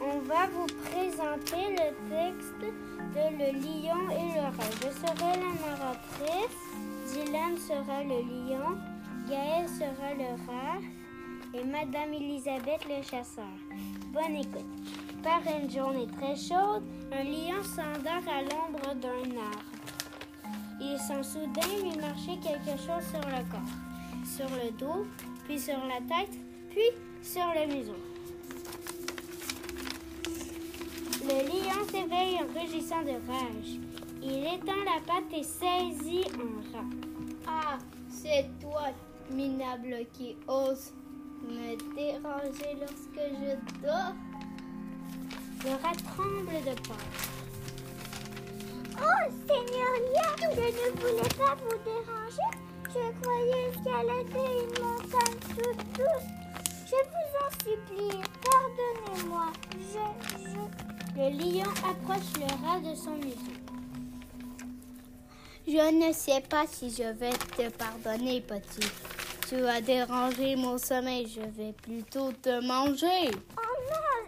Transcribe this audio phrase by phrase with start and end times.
[0.00, 4.70] on va vous présenter le texte de Le lion et le rat.
[4.80, 6.56] Je serai la narratrice,
[7.12, 8.76] Dylan sera le lion,
[9.28, 10.80] Gaël sera le rat
[11.54, 13.44] et Madame Elisabeth le chasseur.
[14.12, 14.66] Bonne écoute.
[15.22, 19.64] Par une journée très chaude, un lion s'endort à l'ombre d'un arbre.
[20.80, 23.74] Il sent soudain lui marcher quelque chose sur le corps,
[24.24, 25.06] sur le dos,
[25.44, 26.36] puis sur la tête,
[26.70, 26.90] puis
[27.22, 28.15] sur le museau.
[31.28, 33.80] Le lion s'éveille en rugissant de rage.
[34.22, 36.90] Il étend la patte et saisit un rat.
[37.48, 38.92] Ah, c'est toi,
[39.28, 40.92] minable, qui ose
[41.42, 44.14] me déranger lorsque je dors.
[45.64, 47.06] Le rat tremble de peur.
[48.98, 52.50] Oh, Seigneur Lion, je ne voulais pas vous déranger.
[52.88, 55.75] Je croyais escalader une montagne toute
[61.36, 63.56] lion approche le rat de son museau.
[65.66, 68.88] Je ne sais pas si je vais te pardonner, petit.
[69.48, 71.28] Tu as dérangé mon sommeil.
[71.28, 73.30] Je vais plutôt te manger.
[73.56, 74.20] Oh non,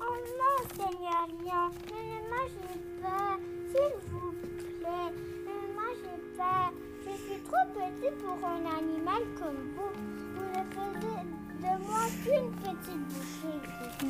[0.00, 3.38] oh non, Seigneur Lion, ne me mangez pas,
[3.70, 4.32] s'il vous
[4.80, 5.12] plaît.
[5.46, 6.70] Ne me mangez pas.
[7.04, 9.92] Je suis trop petit pour un animal comme vous.
[10.34, 11.22] Vous ne faisiez
[11.60, 13.58] de moi qu'une petite bouchée.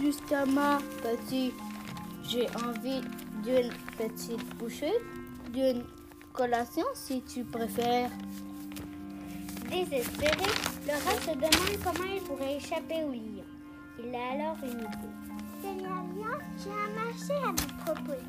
[0.00, 1.52] Justement, petit,
[2.28, 3.00] j'ai envie
[3.42, 4.92] d'une petite bouchée,
[5.52, 5.82] d'une
[6.32, 8.10] collation si tu préfères.
[9.70, 10.50] Désespéré,
[10.86, 13.44] le rat se demande comment il pourrait échapper au lion.
[13.98, 15.14] Il a alors une idée.
[15.62, 18.26] Seigneur Lion, j'ai un marché à vous proposer.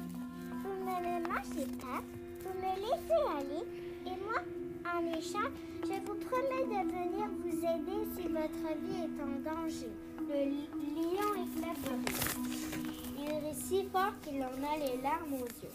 [0.63, 2.01] Vous ne me mangez pas,
[2.43, 3.65] vous me laissez aller,
[4.05, 4.39] et moi,
[4.85, 5.51] en échange,
[5.83, 9.91] je vous promets de venir vous aider si votre vie est en danger.
[10.19, 11.99] Le li- lion éclate
[13.25, 15.71] Il rit si fort qu'il en a les larmes aux yeux.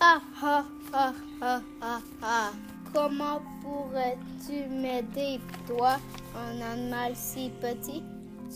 [0.00, 1.12] Ah ah ah
[1.42, 2.50] ah ah ah.
[2.94, 5.96] Comment pourrais-tu m'aider, toi,
[6.36, 8.02] un animal si petit?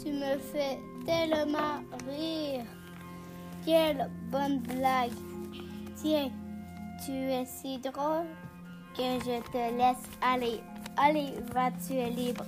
[0.01, 2.65] Tu me fais tellement rire.
[3.65, 5.13] Quelle bonne blague.
[5.97, 6.31] Tiens,
[7.05, 8.27] tu es si drôle
[8.97, 10.61] que je te laisse aller.
[10.97, 12.45] Allez, va, tu es libre?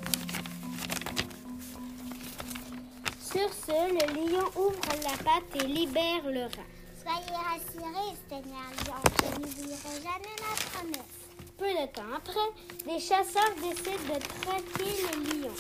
[3.34, 6.70] Sur ce, le lion ouvre la patte et libère le rat.
[7.02, 11.18] Soyez rassurés, Seigneur Lion, je n'oublierai jamais ma promesse.
[11.58, 12.48] Peu de temps après,
[12.86, 15.54] les chasseurs décident de traquer le lion.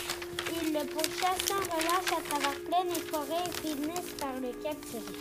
[0.62, 5.18] Ils le pourchassent en relâche à travers plaine et forêt et finissent par le capturer.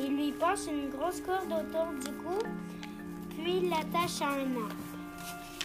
[0.00, 2.38] Ils lui passent une grosse corde autour du cou,
[3.36, 4.76] puis l'attachent à un arbre.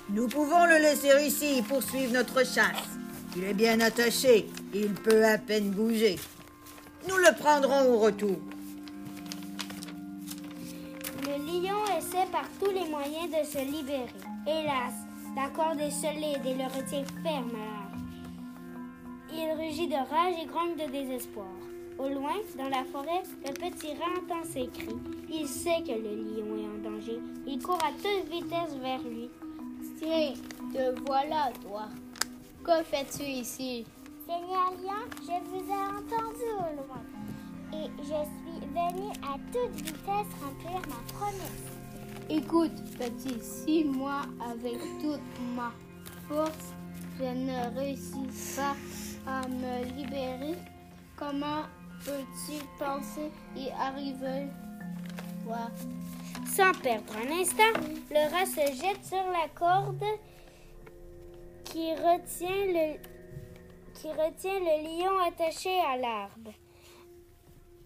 [0.09, 2.97] Nous pouvons le laisser ici pour suivre notre chasse.
[3.37, 4.49] Il est bien attaché.
[4.73, 6.17] Il peut à peine bouger.
[7.07, 8.37] Nous le prendrons au retour.
[11.23, 14.07] Le lion essaie par tous les moyens de se libérer.
[14.45, 14.93] Hélas,
[15.35, 17.87] la corde est solide et le retient ferme à.
[19.33, 21.47] Il rugit de rage et grogne de désespoir.
[21.97, 24.97] Au loin, dans la forêt, le petit rat entend ses cris.
[25.29, 27.19] Il sait que le lion est en danger.
[27.47, 29.29] Il court à toute vitesse vers lui.
[29.97, 30.33] Tiens,
[30.73, 31.87] te voilà, toi.
[32.63, 33.85] Que fais-tu ici?
[34.27, 37.01] Seigneur Lion, je vous ai entendu au loin.
[37.71, 41.63] Et je suis venue à toute vitesse remplir ma promesse.
[42.29, 45.21] Écoute, petit, si moi, avec toute
[45.55, 45.71] ma
[46.27, 46.73] force,
[47.17, 48.75] je ne réussis pas
[49.25, 50.55] à me libérer,
[51.15, 51.63] comment
[52.03, 54.47] peux-tu penser y arriver,
[55.45, 55.71] toi?
[56.47, 57.79] Sans perdre un instant,
[58.11, 60.03] le rat se jette sur la corde
[61.63, 63.16] qui retient le,
[64.01, 66.53] qui retient le lion attaché à l'arbre.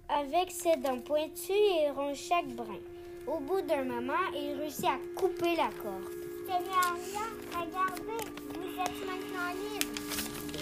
[0.09, 2.79] Avec ses dents pointues, il ronge chaque brin.
[3.27, 6.11] Au bout d'un moment, il réussit à couper la corde.
[6.45, 8.25] Seigneur Lion, regardez,
[8.55, 9.91] vous êtes maintenant libre.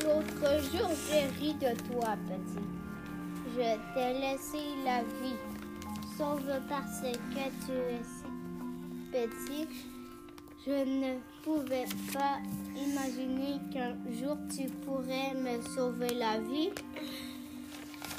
[0.04, 2.66] L'autre jour, j'ai ri de toi, petit.
[3.56, 5.40] Je t'ai laissé la vie,
[6.16, 7.14] sauf parce que
[7.66, 8.30] tu es si
[9.12, 9.68] petit.
[10.66, 12.38] Je ne pouvais pas
[12.76, 13.19] imaginer
[13.72, 16.70] qu'un jour tu pourrais me sauver la vie.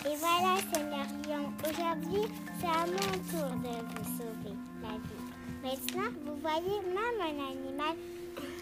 [0.06, 5.20] Et voilà, Seigneur Lion, aujourd'hui, c'est à mon tour de vous sauver la vie.
[5.62, 7.96] Maintenant, vous voyez, même un animal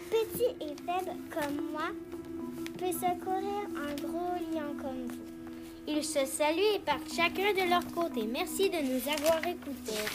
[0.09, 1.89] petit et faible comme moi
[2.77, 5.29] peut secourir un gros lion comme vous.
[5.87, 8.27] Ils se saluent et partent chacun de leur côté.
[8.31, 10.05] Merci de nous avoir écoutés.